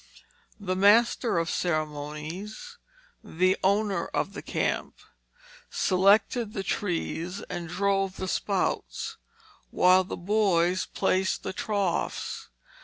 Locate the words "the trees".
6.53-7.43